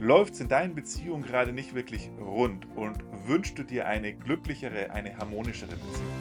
[0.00, 4.90] Läuft es in deinen Beziehungen gerade nicht wirklich rund und wünschst du dir eine glücklichere,
[4.90, 6.12] eine harmonischere Beziehung?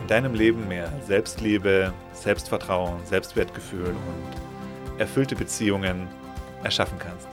[0.00, 6.08] in deinem Leben mehr Selbstliebe, Selbstvertrauen, Selbstwertgefühl und erfüllte Beziehungen
[6.62, 7.28] erschaffen kannst.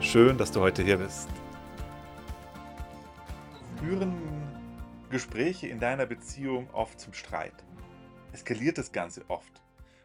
[0.00, 1.28] Schön, dass du heute hier bist.
[3.80, 4.14] Führen
[5.10, 7.64] Gespräche in deiner Beziehung oft zum Streit?
[8.32, 9.62] Eskaliert das Ganze oft?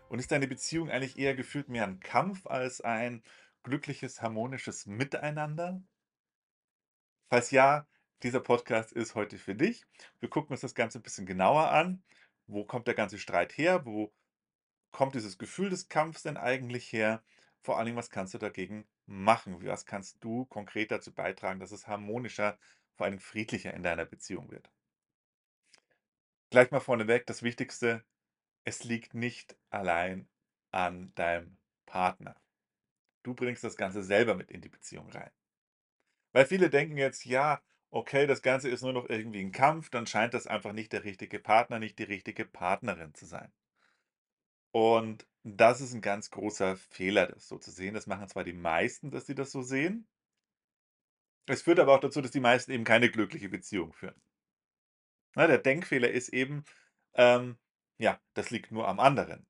[0.10, 3.24] Und ist deine Beziehung eigentlich eher gefühlt mehr ein Kampf als ein
[3.64, 5.82] glückliches, harmonisches Miteinander?
[7.30, 7.88] Falls ja,
[8.24, 9.84] dieser Podcast ist heute für dich.
[10.20, 12.02] Wir gucken uns das Ganze ein bisschen genauer an.
[12.48, 13.86] Wo kommt der ganze Streit her?
[13.86, 14.14] Wo
[14.92, 17.22] kommt dieses Gefühl des Kampfs denn eigentlich her?
[17.62, 19.66] Vor allem, was kannst du dagegen machen?
[19.66, 22.58] Was kannst du konkret dazu beitragen, dass es harmonischer,
[22.96, 24.72] vor allem friedlicher in deiner Beziehung wird?
[26.50, 28.06] Gleich mal vorneweg, das Wichtigste,
[28.64, 30.30] es liegt nicht allein
[30.72, 32.36] an deinem Partner.
[33.24, 35.32] Du bringst das Ganze selber mit in die Beziehung rein.
[36.32, 37.62] Weil viele denken jetzt, ja,
[37.94, 41.04] okay, das Ganze ist nur noch irgendwie ein Kampf, dann scheint das einfach nicht der
[41.04, 43.52] richtige Partner, nicht die richtige Partnerin zu sein.
[44.72, 47.94] Und das ist ein ganz großer Fehler, das so zu sehen.
[47.94, 50.08] Das machen zwar die meisten, dass sie das so sehen.
[51.48, 54.20] Es führt aber auch dazu, dass die meisten eben keine glückliche Beziehung führen.
[55.36, 56.66] Na, der Denkfehler ist eben,
[57.14, 57.58] ähm,
[58.00, 59.46] ja, das liegt nur am anderen.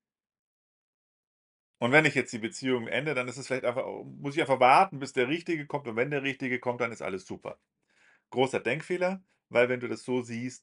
[1.79, 4.59] Und wenn ich jetzt die Beziehung ende, dann ist es vielleicht einfach muss ich einfach
[4.59, 7.57] warten, bis der Richtige kommt und wenn der Richtige kommt, dann ist alles super.
[8.33, 10.59] Großer Denkfehler, weil wenn du das so siehst,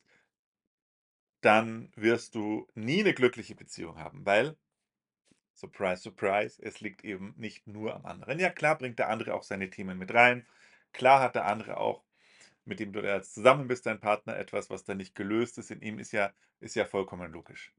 [1.45, 4.57] dann wirst du nie eine glückliche Beziehung haben, weil
[5.55, 8.39] surprise, surprise, es liegt eben nicht nur am anderen.
[8.39, 10.47] Ja, klar bringt der andere auch seine Themen mit rein.
[10.93, 12.03] Klar hat der andere auch,
[12.65, 15.83] mit dem du jetzt zusammen bist, dein Partner, etwas, was da nicht gelöst ist in
[15.83, 17.73] ihm, ist ja ist ja vollkommen logisch.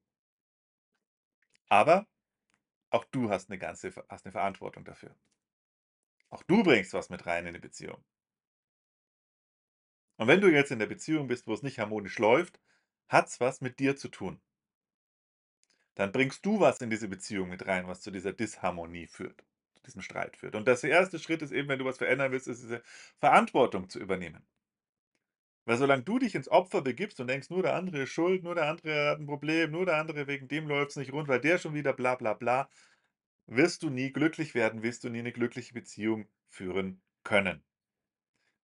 [1.72, 2.06] Aber
[2.92, 5.16] auch du hast eine ganze hast 'ne Verantwortung dafür.
[6.32, 8.02] Auch du bringst was mit rein in 'ne Beziehung.
[10.18, 12.60] Und wenn du jetzt in der Beziehung bist, wo es nicht harmonisch läuft,
[13.08, 14.40] hat es was mit dir zu tun.
[15.96, 19.44] Dann bringst du was in diese Beziehung mit rein, was zu dieser Disharmonie führt,
[19.76, 20.56] zu diesem Streit führt.
[20.56, 22.82] Und das erste Schritt ist eben, wenn du was verändern willst, ist diese
[23.20, 24.46] Verantwortung zu übernehmen.
[25.66, 28.56] Weil solange du dich ins Opfer begibst und denkst, nur der andere ist schuld, nur
[28.56, 31.42] der andere hat ein Problem, nur der andere wegen dem läuft es nicht rund, weil
[31.42, 32.70] der schon wieder bla bla bla,
[33.46, 37.64] wirst du nie glücklich werden, wirst du nie eine glückliche Beziehung führen können.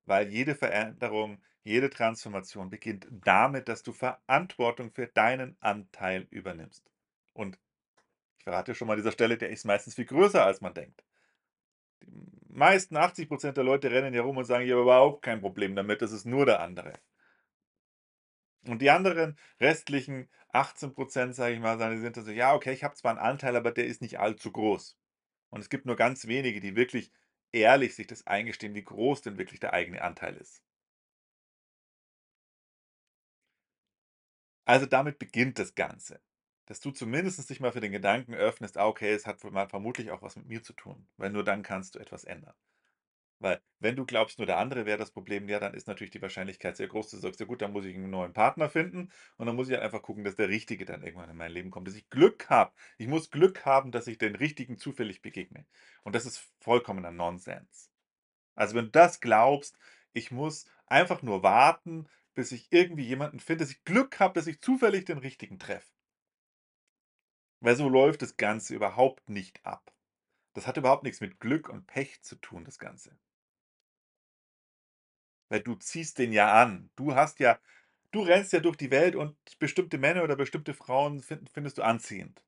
[0.06, 6.90] Weil jede Veränderung, jede Transformation beginnt damit, dass du Verantwortung für deinen Anteil übernimmst.
[7.34, 7.58] Und
[8.38, 11.02] ich verrate schon mal an dieser Stelle, der ist meistens viel größer, als man denkt.
[12.48, 15.76] Die meisten 80% der Leute rennen ja rum und sagen: „Ich habe überhaupt kein Problem
[15.76, 16.94] damit, das ist nur der andere.“
[18.66, 22.94] Und die anderen restlichen 18% sage ich mal, sind dann so: „Ja, okay, ich habe
[22.94, 24.98] zwar einen Anteil, aber der ist nicht allzu groß.“
[25.50, 27.12] Und es gibt nur ganz wenige, die wirklich
[27.52, 30.62] ehrlich sich das eingestehen, wie groß denn wirklich der eigene Anteil ist.
[34.64, 36.20] Also, damit beginnt das Ganze.
[36.66, 40.22] dass du zumindest dich mal für den Gedanken öffnest: „Ah, okay, es hat vermutlich auch
[40.22, 42.54] was mit mir zu tun“, weil nur dann kannst du etwas ändern.
[43.38, 46.22] Weil wenn du glaubst, nur der andere wäre das Problem, ja, dann ist natürlich die
[46.22, 49.10] Wahrscheinlichkeit sehr groß, dass du sagst: „Ja gut, dann muss ich einen neuen Partner finden
[49.36, 51.70] und dann muss ich halt einfach gucken, dass der Richtige dann irgendwann in mein Leben
[51.70, 52.72] kommt, dass ich Glück habe.
[52.98, 55.66] Ich muss Glück haben, dass ich den Richtigen zufällig begegne.“
[56.04, 57.90] Und das ist vollkommener Nonsens.
[58.56, 59.78] Also, wenn du das glaubst,
[60.12, 64.46] ich muss einfach nur warten, bis ich irgendwie jemanden finde, dass ich Glück habe, dass
[64.48, 65.90] ich zufällig den Richtigen treffe.
[67.60, 69.92] Weil so läuft das Ganze überhaupt nicht ab.
[70.54, 73.18] Das hat überhaupt nichts mit Glück und Pech zu tun, das Ganze.
[75.50, 76.90] Weil du ziehst den ja an.
[76.96, 77.58] Du hast ja
[78.12, 81.82] du rennst ja durch die Welt und bestimmte Männer oder bestimmte Frauen find findest du
[81.82, 82.40] anziehend.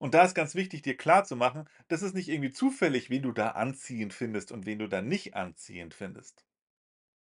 [0.00, 3.48] Und da ist ganz wichtig, dir klarzumachen, das ist nicht irgendwie zufällig, wen du da
[3.50, 6.46] anziehend findest und wen du da nicht anziehend findest,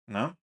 [0.08, 0.38] ne?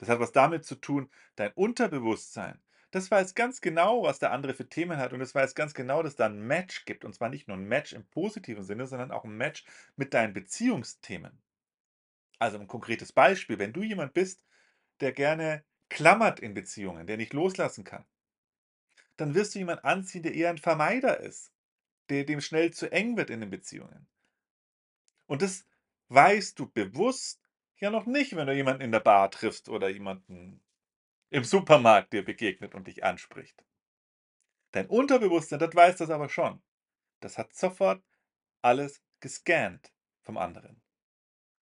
[0.00, 2.60] Das hat was damit zu tun, dein Unterbewusstsein,
[2.90, 6.02] das weiß ganz genau, was der andere für Themen hat und es weiß ganz genau,
[6.02, 9.10] dass da 'n Match gibt und zwar nicht nur 'n Match im positiven Sinne, sondern
[9.12, 9.64] auch 'n Match
[9.96, 11.40] mit deinen Beziehungsthemen.
[12.44, 14.44] Also 'n konkretes Beispiel, wenn du jemand bist,
[15.00, 18.04] der gerne klammert in Beziehungen, der nicht loslassen kann
[19.16, 21.52] dann wirst du jemand anziehen, der eher 'n Vermeider ist,
[22.10, 24.06] der dem schnell zu eng wird in den Beziehungen.
[25.28, 25.66] Und das
[26.08, 27.40] weißt du bewusst
[27.78, 30.62] ja noch nicht, wenn du jemanden in der Bar triffst oder jemanden
[31.30, 33.64] im Supermarkt dir begegnet und dich anspricht.
[34.72, 36.60] Dein Unterbewusstsein, das weiß das aber schon.
[37.20, 38.02] Das hat sofort
[38.62, 39.92] alles gescannt
[40.22, 40.82] vom anderen.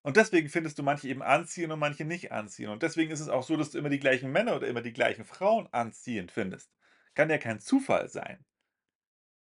[0.03, 2.71] Und deswegen findest du manche eben anziehend und manche nicht anziehend.
[2.73, 4.93] Und deswegen ist es auch so, dass du immer die gleichen Männer oder immer die
[4.93, 6.71] gleichen Frauen anziehend findest.
[7.15, 8.45] Kann ja kein Zufall sein.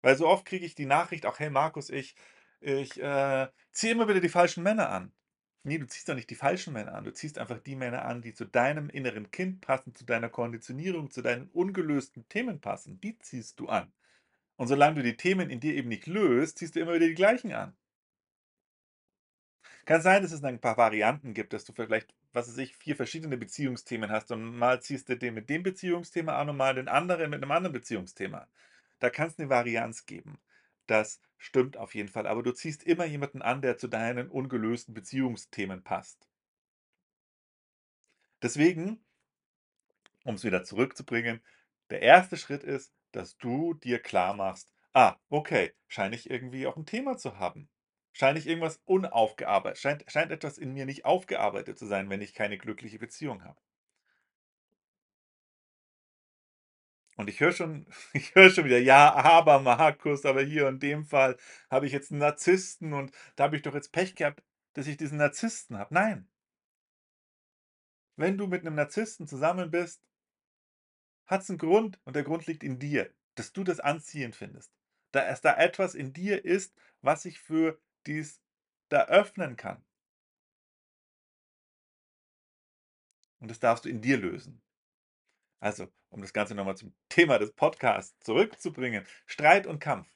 [0.02, 2.16] Weil so oft kriege ich die Nachricht auch: „Hey Markus, ich
[2.62, 5.14] ich, äh, ziehe immer wieder die falschen Männer an.“
[5.64, 7.04] Ne, du ziehst doch nicht die falschen Männer an.
[7.06, 11.12] Du ziehst einfach die Männer an, die zu deinem inneren Kind passen, zu deiner Konditionierung,
[11.12, 13.00] zu deinen ungelösten Themen passen.
[13.02, 13.92] Die ziehst du an.
[14.58, 17.16] Und solange du die Themen in dir eben nicht löst, ziehst du immer wieder die
[17.16, 17.78] gleichen an.
[19.88, 22.76] Kann sein, dass es dann 'n paar Varianten gibt, dass du vielleicht, was weiß ich,
[22.78, 26.76] 4 verschiedene Beziehungsthemen hast und mal ziehst du den mit dem Beziehungsthema an und mal
[26.76, 28.48] den anderen mit 'nem anderen Beziehungsthema.
[29.00, 30.40] Da kann's 'ne Varianz geben.
[30.88, 34.94] Das stimmt auf jeden Fall, aber du ziehst immer jemanden an, der zu deinen ungelösten
[34.94, 36.26] Beziehungsthemen passt.
[38.44, 39.00] Deswegen
[40.26, 41.42] um's wieder zurückzubringen,
[41.90, 46.86] der erste Schritt ist, dass du dir klarmachst: „Ah, okay, scheine ich irgendwie auch 'n
[46.86, 47.68] Thema zu haben.
[48.20, 52.34] Scheine ich irgendwas unaufgearbeitet scheint scheint etwas in mir nicht aufgearbeitet zu sein, wenn ich
[52.34, 53.56] keine glückliche Beziehung habe.“
[57.18, 61.06] Und ich höre schon ich höre schon wieder: „Ja, aber Markus, aber hier in dem
[61.06, 61.38] Fall
[61.70, 64.42] habe ich jetzt 'n Narzissten und da habe ich doch jetzt Pech gehabt,
[64.74, 66.28] dass ich diesen Narzissten habe.“ Nein.
[68.20, 69.96] Wenn du mit 'nem Narzissten zusammen bist
[71.28, 74.72] hat's 'n Grund und der Grund liegt in dir, dass du das anziehend findest.
[75.12, 78.42] Da es da etwas in dir ist, was sich für dies
[78.90, 79.84] da öffnen kann.
[83.42, 84.62] Und das darfst du in dir lösen.
[85.62, 90.08] Also, um das Ganze noch mal zum Thema des Podcasts zurückzubringen: Streit und Kampf.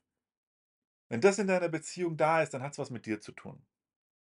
[1.12, 3.62] Wenn das in deiner Beziehung da ist, dann hat's was mit dir zu tun.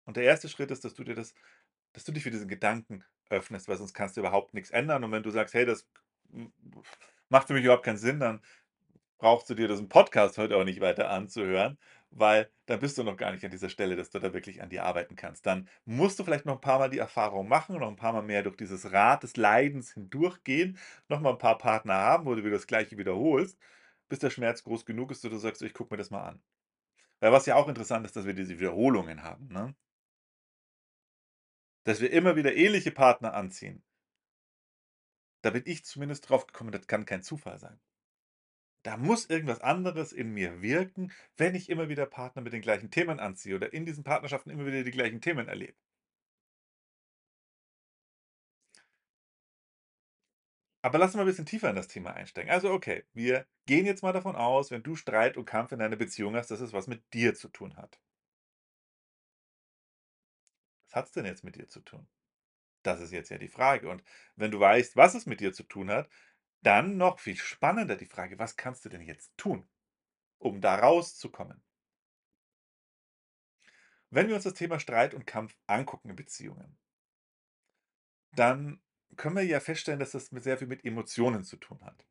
[0.06, 1.34] Und der erste Schritt ist, dass du dir das
[1.94, 5.04] dass du dich für diesen Gedanken öffnest, weil sonst kannst du überhaupt nix ändern.
[5.04, 5.88] Und wenn du sagst: „Hey, das
[7.30, 8.42] macht für mich überhaupt keinen Sinn“, dann
[9.20, 11.78] brauchst du dir diesen Podcast heute auch nicht weiter anzuhören,
[12.12, 14.70] weil dann bist du noch gar nicht an dieser Stelle, dass du da wirklich an
[14.70, 15.46] dir arbeiten kannst.
[15.46, 18.58] Dann musst du vielleicht noch 'n paarmal die Erfahrung machen noch 'n paarmal mehr durch
[18.58, 20.78] dieses Rad des Leidens hindurchgehen,
[21.10, 23.60] noch mal 'n paar Partner haben, wo du wieder das Gleiche wiederholst,
[24.10, 26.24] bis der Schmerz groß genug ist, dass du sagst: „So, ich gucke mir das mal
[26.24, 26.42] an.“
[27.22, 29.76] Weil was ja auch interessant ist, dass wir diese Wiederholungen haben, ne?
[31.86, 33.84] Dass wir immer wieder ähnliche Partner anziehen.
[35.44, 37.78] Da bin ich zumindest drauf gekommen, das kann kein Zufall sein.
[38.90, 42.90] Da muss irgendwas anderes in mir wirken, wenn ich immer wieder Partner mit den gleichen
[42.90, 45.76] Themen anziehe oder in diesen Partnerschaften immer wieder die gleichen Themen erlebe.
[50.82, 52.52] Aber lass uns mal 'n bisschen tiefer in das Thema einsteigen.
[52.52, 55.96] Also, okay, wir gehen jetzt mal davon aus, wenn du Streit und Kampf in deiner
[55.96, 57.98] Beziehung hast, dass es was mit dir zu tun hat.
[60.88, 62.08] Was hat's denn jetzt mit dir zu tun?
[62.84, 63.90] Das ist jetzt ja die Frage.
[63.90, 64.04] Und
[64.38, 66.10] wenn du weißt, was es mit dir zu tun hat,
[66.62, 69.68] dann noch viel spannender die Frage: Was kannst du denn jetzt tun,
[70.38, 71.62] um da rauszukommen?
[74.10, 76.80] Wenn wir uns das Thema Streit und Kampf angucken in Beziehungen
[78.32, 78.82] dann
[79.16, 82.06] können wir ja feststellen, dass das sehr viel mit Emotionen zu tun hat.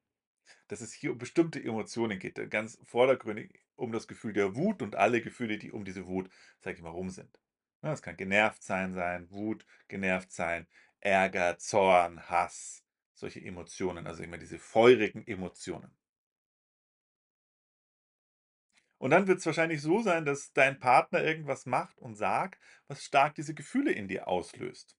[0.68, 4.82] Dass es hier um bestimmte Emotionen geht, äh, ganz vordergründig um das Gefühl der Wut
[4.82, 7.40] und alle Gefühle, die um diese Wut, sage ich mal, rum sind.
[7.80, 10.66] Es kann Genervtsein sein, Wut, Genervtsein,
[11.00, 12.84] Ärger, Zorn, Hass,
[13.18, 15.90] solche Emotionen, also immer diese feurigen Emotionen.
[18.98, 23.04] Und dann wird es wahrscheinlich so sein, dass dein Partner irgendwas macht und sagt, was
[23.04, 24.96] stark diese Gefühle in dir auslöst.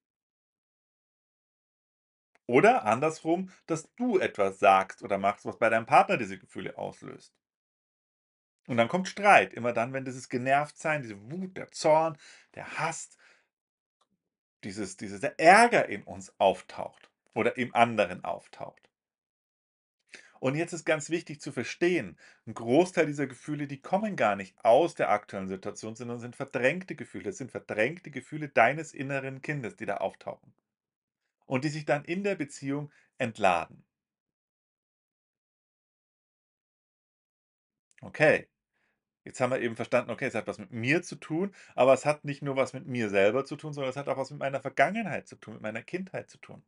[2.45, 7.35] Oder andersrum, dass du etwas sagst oder machst, was bei deinem Partner diese Gefühle auslöst.
[8.67, 12.17] Und dann kommt Streit, immer dann, wenn dieses Genervtsein, diese Wut, der Zorn,
[12.55, 13.17] der Hass,
[14.63, 17.08] dieses dieses der Ärger in uns auftaucht
[17.39, 18.89] oder im anderen auftaucht.
[20.41, 24.53] Und jetzt ist ganz wichtig zu verstehen, 'n Großteil dieser Gefühle, die kommen gar nicht
[24.65, 27.29] aus der aktuellen Situation, sondern sind verdrängte Gefühle.
[27.29, 30.53] Es sind verdrängte Gefühle deines inneren Kindes, die da auftauchen
[31.47, 33.85] und die sich dann in der Beziehung entladen.
[38.01, 38.47] Okay,
[39.25, 42.05] jetzt haben wir eben verstanden, okay, es hat was mit mir zu tun, aber es
[42.05, 44.39] hat nicht nur was mit mir selber zu tun, sondern es hat auch was mit
[44.39, 46.63] meiner Vergangenheit zu tun, mit meiner Kindheit zu tun.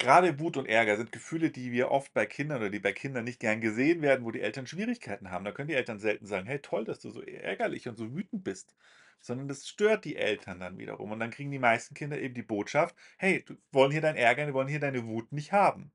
[0.00, 3.22] Grade Wut und Ärger sind Gefühle, die wir oft bei Kindern oder die bei Kindern
[3.24, 5.44] nicht gern gesehen werden, wo die Eltern Schwierigkeiten haben.
[5.44, 8.42] Da können die Eltern selten sagen: „Hey, toll, dass du so ärgerlich und so wütend
[8.42, 8.74] bist“,
[9.20, 11.12] sondern das stört die Eltern dann wiederum.
[11.12, 14.46] Und dann kriegen die meisten Kinder eben die Botschaft: „Hey, wir wollen hier deinen Ärger,
[14.46, 15.92] wir wollen hier deine Wut nicht haben.“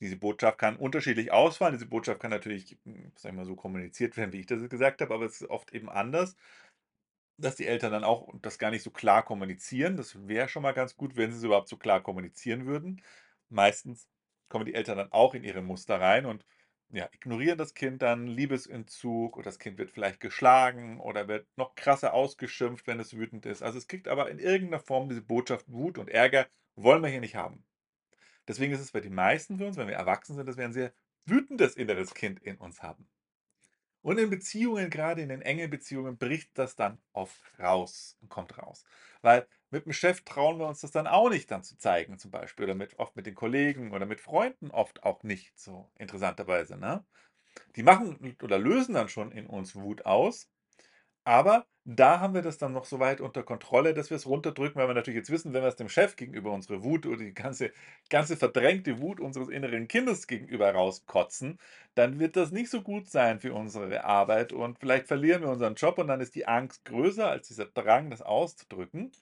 [0.00, 1.74] Diese Botschaft kann unterschiedlich ausfallen.
[1.74, 5.00] Diese Botschaft kann natürlich, hm, sage ich mal, so kommuniziert werden, wie ich das gesagt
[5.00, 6.36] habe, aber es ist oft eben anders.
[7.36, 9.96] Dass die Eltern dann auch das gar nicht so klar kommunizieren.
[9.96, 13.02] Das wäre schon mal ganz gut, wenn sie es überhaupt so klar kommunizieren würden.
[13.48, 14.08] Meistens
[14.48, 16.46] kommen die Eltern dann auch in ihre Muster rein und,
[16.90, 21.74] ja, ignorieren das Kind dann, Liebesentzug oder das Kind wird vielleicht geschlagen oder wird noch
[21.74, 23.62] krasser ausgeschimpft, wenn es wütend ist.
[23.62, 27.20] Also, es kriegt aber in irgendeiner Form diese Botschaft Wut und Ärger wollen wir hier
[27.20, 27.64] nicht haben.
[28.48, 30.72] Deswegen ist es bei den meisten von uns, wenn wir erwachsen sind, dass wir ein
[30.72, 30.92] sehr
[31.26, 33.08] wütendes inneres Kind in uns haben.
[34.04, 38.58] Und in Beziehungen, gerade in den engen Beziehungen, bricht das dann oft raus und kommt
[38.58, 38.84] raus.
[39.22, 42.30] Weil mit dem Chef trauen wir uns das dann auch nicht dann zu zeigen zum
[42.30, 46.76] Beispiel oder mit oft mit den Kollegen oder mit Freunden oft auch nicht so interessanterweise,
[46.76, 47.04] ne?
[47.76, 50.50] Die machen oder lösen dann schon in uns Wut aus,
[51.24, 54.76] aber da haben wir das dann noch so weit unter Kontrolle, dass wir es runterdrücken,
[54.80, 57.34] weil wir natürlich jetzt wissen, wenn wir es dem Chef gegenüber unsere Wut oder die
[57.34, 57.72] ganze
[58.10, 61.58] ganze verdrängte Wut unseres inneren Kindes gegenüber rauskotzen,
[61.94, 65.74] dann wird das nicht so gut sein für unsere Arbeit und vielleicht verlieren wir unseren
[65.74, 69.12] Job und dann ist die Angst größer als dieser Drang, das auszudrücken.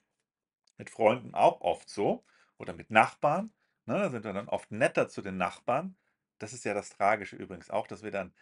[0.77, 2.23] Mit Freunden auch oft so
[2.57, 3.51] oder mit Nachbarn,
[3.85, 3.95] ne?
[3.99, 5.95] Da sind wir dann oft netter zu den Nachbarn.
[6.39, 8.33] Das ist ja das Tragische übrigens auch, dass wir dann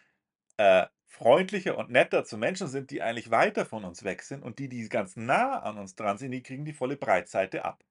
[0.61, 4.59] äh, freundlicher und netter zu Menschen sind, die eigentlich weiter von uns weg sind und
[4.59, 7.83] die, die ganz nah an uns dran sind, die kriegen die volle Breitseite ab.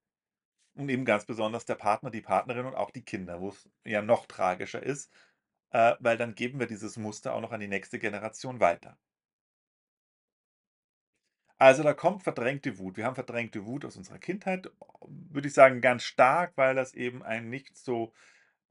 [0.75, 4.03] Und eben ganz besonders der Partner, die Partnerin und auch die Kinder, wo es ja
[4.03, 5.12] noch tragischer ist,
[5.73, 8.97] äh, weil dann geben wir dieses Muster auch noch an die nächste Generation weiter.
[11.59, 12.97] Also, da kommt verdrängte Wut.
[12.97, 14.71] Wir haben verdrängte Wut aus unserer Kindheit,
[15.09, 18.12] würde ich sagen, ganz stark, weil das eben ein nicht so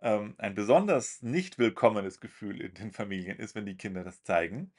[0.02, 4.72] ähm, ein besonders nicht willkommenes Gefühl in den Familien ist, wenn die Kinder das zeigen.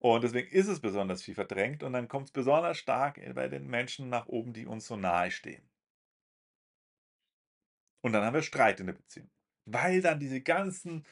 [0.00, 3.66] Und deswegen ist es besonders viel verdrängt und dann kommt es besonders stark, bei den
[3.68, 5.68] Menschen nach oben, die uns so nahestehen.
[8.00, 9.30] Und dann haben wir Streit in der Beziehung,
[9.64, 11.04] weil dann diese ganzen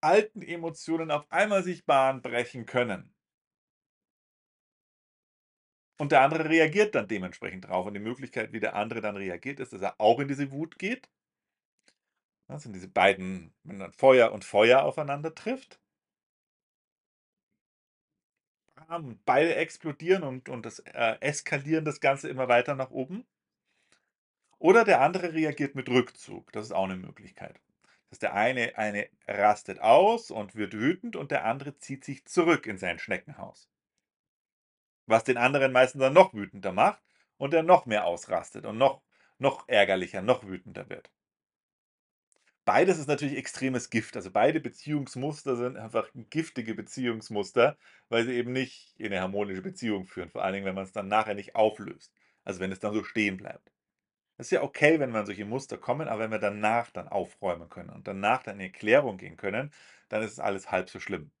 [0.00, 3.14] alten Emotionen auf einmal sich Bahn brechen können.
[5.98, 7.86] Und der andere reagiert dann dementsprechend drauf.
[7.86, 10.78] Und die Möglichkeit, wie der andere dann reagiert, ist, dass er auch in diese Wut
[10.78, 11.08] geht.
[12.52, 15.78] Das sind diese beiden wenn dann Feuer und Feuer aufeinander trifft.
[18.88, 23.24] Bam, beide explodieren und und das, äh, eskalieren das Ganze immer weiter nach oben.
[24.58, 26.52] Oder der andere reagiert mit Rückzug.
[26.52, 27.60] Das ist auch 'ne Möglichkeit.
[28.10, 32.66] Dass der eine eine rastet aus und wird wütend und der andere zieht sich zurück
[32.66, 33.66] in sein Schneckenhaus.
[35.08, 37.02] Was den anderen meistens dann noch wütender macht
[37.36, 39.02] und er noch mehr ausrastet und noch
[39.38, 41.10] noch ärgerlicher, noch wütender wird.
[42.68, 44.14] Beides ist natürlich extremes Gift.
[44.16, 47.76] Also, beide Beziehungsmuster sind einfach giftige Beziehungsmuster,
[48.08, 51.08] weil sie eben nicht in 'ne harmonische Beziehung führen, vor allen Dingen, wenn man's dann
[51.08, 52.12] nachher nicht auflöst.
[52.44, 53.72] Also, wenn es dann so stehen bleibt.
[54.38, 57.90] Ist ja okay, wenn mal solche Muster kommen, aber wenn wir danach dann aufräumen können
[57.90, 59.72] und danach dann in die Klärung gehen können,
[60.10, 61.32] dann ist es alles halb so schlimm.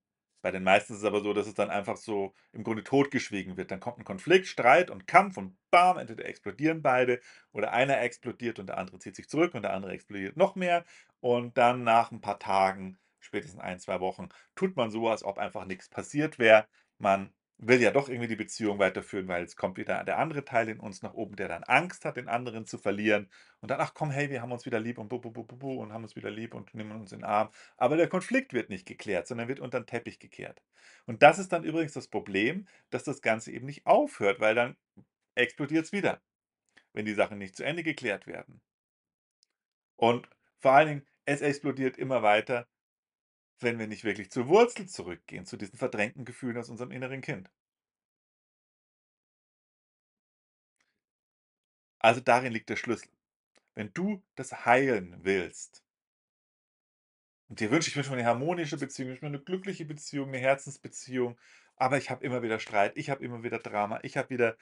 [0.42, 3.56] Bei den meisten ist es aber so, dass es dann einfach so im Grunde totgeschwiegen
[3.56, 3.70] wird.
[3.70, 7.20] Dann kommt 'n Konflikt, Streit und Kampf und bam, entweder explodieren beide
[7.52, 10.84] oder einer explodiert und der andere zieht sich zurück und der andere explodiert noch mehr.
[11.22, 15.38] Und dann nach 'n paar Tagen, spätestens 1, 2 Wochen, tut man so, als ob
[15.38, 16.66] einfach nix passiert wäre.
[16.98, 20.68] Man will ja doch irgendwie die Beziehung weiterführen, weil es kommt wieder der andere Teil
[20.68, 23.30] in uns nach oben, der dann Angst hat, den anderen zu verlieren.
[23.60, 25.56] Und dann: „Ach komm, hey, wir haben uns wieder lieb und bu bu bu bu
[25.56, 28.52] bu und haben uns wieder lieb und nehmen uns in den Arm.“ Aber der Konflikt
[28.52, 30.62] wird nicht geklärt, sondern wird unter 'n Teppich gekehrt.
[31.06, 34.76] Und das ist dann übrigens das Problem, dass das Ganze eben nicht aufhört, weil dann
[35.36, 36.20] explodiert's wieder.
[36.94, 38.62] wenn die Sachen nicht zu Ende geklärt werden.
[39.96, 42.68] Und vor allen Dingen, es explodiert immer weiter,
[43.60, 47.50] wenn wir nicht wirklich zur Wurzel zurückgehen, zu diesen verdrängten Gefühlen aus unserem inneren Kind.
[52.00, 53.10] Also darin liegt der Schlüssel.
[53.74, 55.80] Wenn du das heilen willst
[57.50, 60.38] und dir wünsche ich mir 'ne harmonische Beziehung, ich wünsche mir 'ne glückliche Beziehung, 'ne
[60.38, 61.38] Herzensbeziehung,
[61.76, 64.56] aber ich habe immer wieder Streit, ich habe immer wieder Drama, ich habe wieder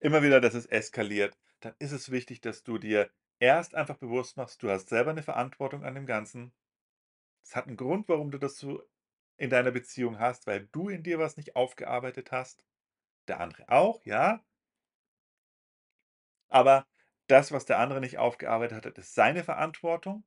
[0.00, 4.36] immer wieder, dass es eskaliert, dann ist es wichtig, dass du dir erst einfach bewusst
[4.36, 6.52] machst, du hast selber 'ne Verantwortung an dem Ganzen.
[7.44, 8.82] Es hat 'n Grund, warum du das so
[9.38, 12.64] in deiner Beziehung hast, weil du in dir was nicht aufgearbeitet hast.
[13.28, 14.42] Der andere auch, ja.
[16.50, 16.86] Aber
[17.26, 20.24] das, was der andere nicht aufgearbeitet hat, ist seine Verantwortung.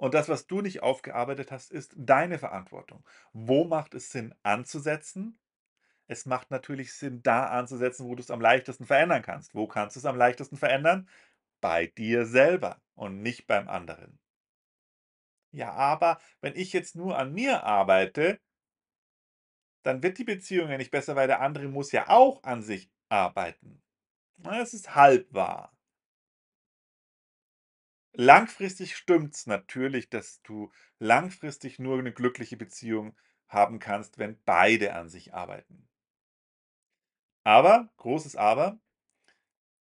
[0.00, 3.04] Und das, was du nicht aufgearbeitet hast, ist deine Verantwortung.
[3.32, 5.38] Wo macht es Sinn anzusetzen?
[6.08, 9.54] Es macht natürlich Sinn, da anzusetzen, wo du's am leichtesten verändern kannst.
[9.54, 11.08] Wo kannst du's am leichtesten verändern?
[11.62, 14.18] Bei dir selber und nicht beim anderen.
[15.54, 18.38] Ja, aber wenn ich jetzt nur an mir arbeite
[19.86, 22.90] dann wird die Beziehung ja nicht besser, weil der andere muss ja auch an sich
[23.08, 23.80] arbeiten.
[24.38, 25.72] Na, es ist halb wahr.
[28.14, 33.16] Langfristig stimmt's natürlich, dass du langfristig nur 'ne glückliche Beziehung
[33.48, 35.86] haben kannst, wenn beide an sich arbeiten.
[37.46, 38.76] Aber, großes Aber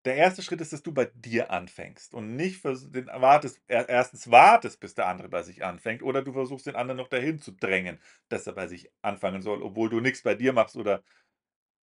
[0.06, 0.42] der 1.
[0.44, 4.96] Schritt ist, dass du bei dir anfängst und nicht den wartest er erstens wartest, bis
[4.96, 8.48] der andere bei sich anfängt oder du versuchst, den anderen noch dahin zu drängen, dass
[8.48, 11.04] er bei sich anfangen soll, obwohl du nix bei dir machst oder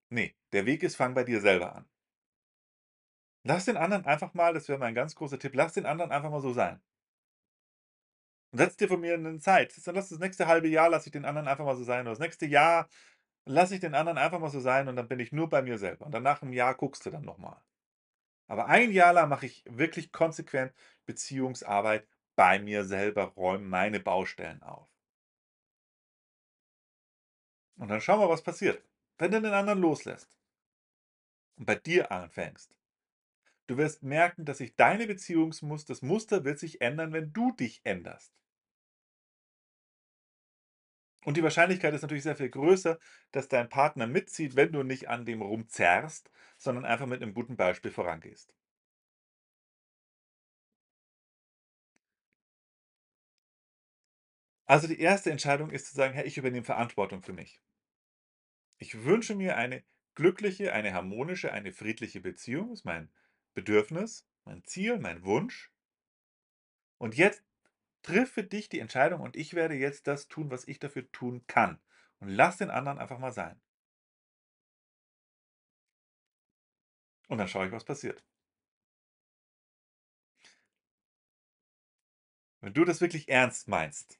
[0.10, 1.86] ne, der Weg ist, fang bei dir selber an.
[3.46, 6.30] Lass den anderen einfach mal das wäre mein ganz großer Tipp, lass den anderen einfach
[6.30, 6.82] mal so sein.
[8.54, 9.74] Setz dir von mir 'nen Zeit.
[9.86, 12.12] Dann lass das nächste 1/2 Jahr lasse ich den anderen einfach mal so sein oder
[12.12, 12.90] das nächste Jahr
[13.46, 15.78] lasse ich den anderen einfach mal so sein und dann bin ich nur bei mir
[15.80, 16.06] selber.
[16.06, 17.62] Und dann nach 'm Jahr guckst du dann noch mal.
[18.50, 20.74] Aber 1 Jahr lang mache ich wirklich konsequent
[21.06, 24.90] Beziehungsarbeit bei mir selber, räume meine Baustellen auf.
[27.78, 28.84] Und dann schauen wir, was passiert,
[29.20, 30.36] wenn du den anderen loslässt
[31.58, 32.76] und bei dir anfängst.
[33.68, 37.82] Du wirst merken, dass sich deine Beziehungsmus das Muster wird sich ändern, wenn du dich
[37.84, 38.39] änderst.
[41.30, 42.98] Und die Wahrscheinlichkeit ist natürlich sehr viel größer,
[43.32, 47.56] dass dein Partner mitzieht, wenn du nicht an dem rumzerrst, sondern einfach mit 'nem guten
[47.56, 48.52] Beispiel vorangehst.
[54.70, 55.32] Also, die 1.
[55.32, 57.60] Entscheidung ist zu sagen: „Hey, ich übernehme Verantwortung für mich.“
[58.82, 59.84] Ich wünsche mir eine
[60.16, 63.10] glückliche, eine harmonische, eine friedliche Beziehung, ist mein
[63.54, 65.70] Bedürfnis, mein Ziel, mein Wunsch.
[67.02, 67.42] Und jetzt
[68.04, 71.44] triff für dich die Entscheidung und ich werde jetzt das tun, was ich dafür tun
[71.48, 71.80] kann.
[72.20, 73.60] Und lass den anderen einfach mal sein.
[77.30, 78.22] Und dann schaue ich, was passiert.
[82.64, 84.18] Wenn du das wirklich ernst meinst